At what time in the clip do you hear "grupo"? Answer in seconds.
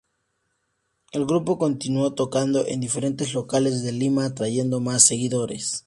1.27-1.59